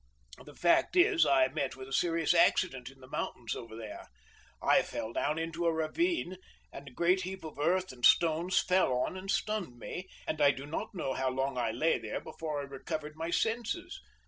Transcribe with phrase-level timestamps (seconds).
[0.43, 4.07] The fact is, I met with a serious accident in the mountains over there.
[4.59, 6.37] I fell down into a ravine,
[6.73, 10.49] and a great heap of earth and stones fell on and stunned me, and I
[10.49, 14.01] do not know how long I lay there before I recovered my senses.